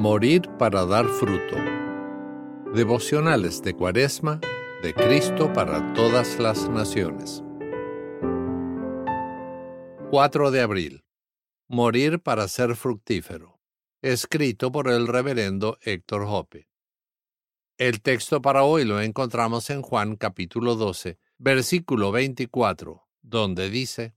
[0.00, 1.56] Morir para dar fruto.
[2.74, 4.40] Devocionales de Cuaresma
[4.82, 7.44] de Cristo para todas las naciones.
[10.10, 11.04] 4 de abril.
[11.68, 13.60] Morir para ser fructífero.
[14.00, 16.66] Escrito por el reverendo Héctor Hope.
[17.76, 24.14] El texto para hoy lo encontramos en Juan capítulo 12, versículo 24, donde dice,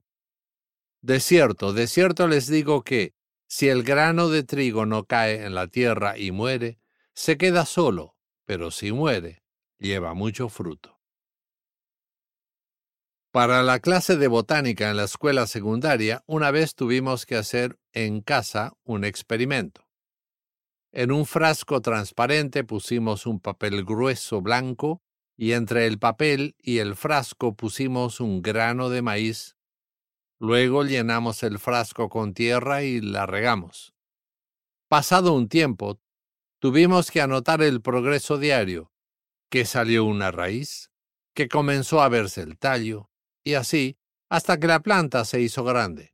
[1.01, 3.13] De cierto, de cierto les digo que,
[3.55, 6.79] si el grano de trigo no cae en la tierra y muere,
[7.13, 9.43] se queda solo, pero si muere,
[9.77, 10.99] lleva mucho fruto.
[13.29, 18.21] Para la clase de botánica en la escuela secundaria, una vez tuvimos que hacer en
[18.21, 19.87] casa un experimento.
[20.91, 25.03] En un frasco transparente pusimos un papel grueso blanco
[25.37, 29.55] y entre el papel y el frasco pusimos un grano de maíz
[30.43, 33.93] Luego llenamos el frasco con tierra y la regamos.
[34.89, 36.01] Pasado un tiempo,
[36.59, 38.91] tuvimos que anotar el progreso diario,
[39.49, 40.91] que salió una raíz,
[41.33, 43.09] que comenzó a verse el tallo,
[43.45, 46.13] y así hasta que la planta se hizo grande.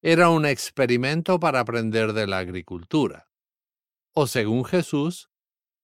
[0.00, 3.28] Era un experimento para aprender de la agricultura.
[4.14, 5.28] O según Jesús,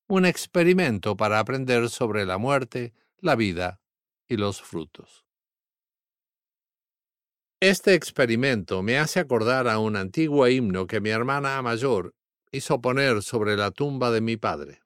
[0.06, 3.80] un experimento para aprender sobre la muerte, la vida
[4.28, 5.27] y los frutos.
[7.62, 12.12] Este experimento me hace acordar a un antiguo himno que mi hermana mayor
[12.50, 14.82] hizo poner sobre la tumba de mi padre.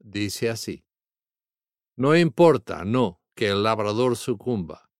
[0.00, 0.84] Dice así.
[1.94, 4.90] No importa, no, que el labrador sucumba,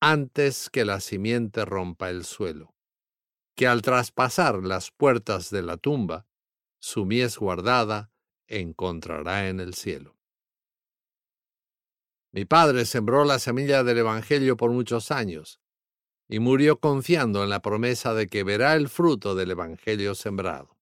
[0.00, 2.74] antes que la simiente rompa el suelo,
[3.54, 6.26] que al traspasar las puertas de la tumba,
[6.80, 8.10] su mies guardada
[8.48, 10.18] encontrará en el cielo.
[12.32, 15.60] Mi padre sembró la semilla del Evangelio por muchos años,
[16.28, 20.76] y murió confiando en la promesa de que verá el fruto del Evangelio sembrado.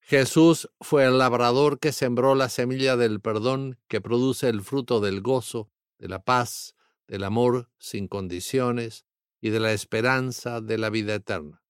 [0.00, 5.22] Jesús fue el labrador que sembró la semilla del perdón que produce el fruto del
[5.22, 6.74] gozo, de la paz,
[7.08, 9.06] del amor sin condiciones
[9.40, 11.62] y de la esperanza de la vida eterna.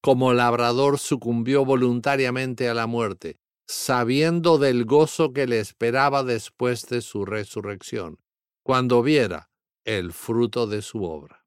[0.00, 7.02] Como labrador sucumbió voluntariamente a la muerte, sabiendo del gozo que le esperaba después de
[7.02, 8.18] su resurrección,
[8.62, 9.49] cuando viera
[9.98, 11.44] el fruto de su obra.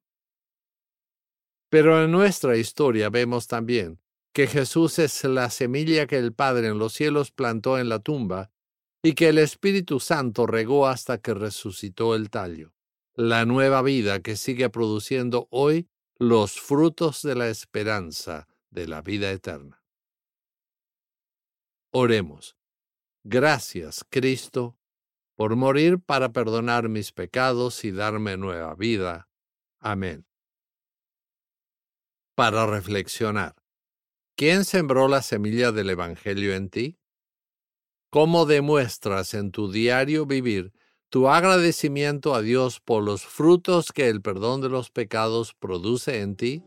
[1.69, 3.99] Pero en nuestra historia vemos también
[4.33, 8.51] que Jesús es la semilla que el Padre en los cielos plantó en la tumba
[9.03, 12.73] y que el Espíritu Santo regó hasta que resucitó el tallo,
[13.13, 15.87] la nueva vida que sigue produciendo hoy
[16.17, 19.83] los frutos de la esperanza de la vida eterna.
[21.91, 22.57] Oremos.
[23.23, 24.77] Gracias, Cristo,
[25.35, 29.29] por morir para perdonar mis pecados y darme nueva vida.
[29.79, 30.25] Amén.
[32.35, 33.55] Para reflexionar.
[34.35, 36.97] ¿Quién sembró la semilla del Evangelio en ti?
[38.09, 40.73] ¿Cómo demuestras en tu diario vivir
[41.09, 46.35] tu agradecimiento a Dios por los frutos que el perdón de los pecados produce en
[46.35, 46.63] ti?